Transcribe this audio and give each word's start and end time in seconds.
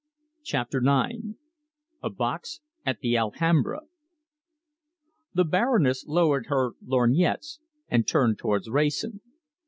CHAPTER 0.43 0.79
IX 0.79 1.35
A 2.01 2.09
BOX 2.09 2.61
AT 2.87 3.01
THE 3.01 3.15
ALHAMBRA 3.19 3.81
The 5.35 5.43
Baroness 5.45 6.05
lowered 6.07 6.47
her 6.47 6.71
lorgnettes 6.83 7.59
and 7.87 8.07
turned 8.07 8.39
towards 8.39 8.67
Wrayson. 8.67 9.21